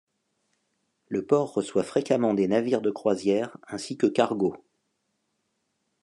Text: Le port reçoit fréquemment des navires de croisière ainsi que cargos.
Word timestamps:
Le 1.09 1.23
port 1.27 1.53
reçoit 1.53 1.83
fréquemment 1.83 2.33
des 2.33 2.47
navires 2.47 2.81
de 2.81 2.89
croisière 2.89 3.55
ainsi 3.67 3.97
que 3.97 4.07
cargos. 4.07 4.57